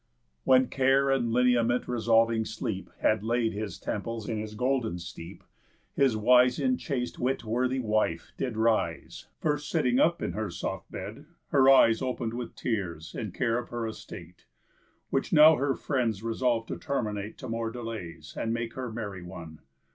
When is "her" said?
10.31-10.49, 11.49-11.69, 13.69-13.85, 15.57-15.75, 18.73-18.91